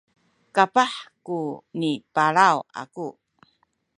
kapah 0.55 0.93
kuni 1.25 1.91
palaw 2.13 2.57
aku 2.81 3.07